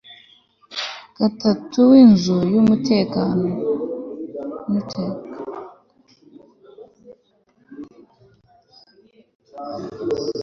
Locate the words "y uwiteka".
2.53-3.21